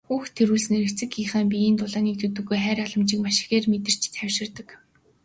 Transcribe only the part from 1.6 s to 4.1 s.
дулааныг төдийгүй хайр халамжийг маш ихээр мэдэрч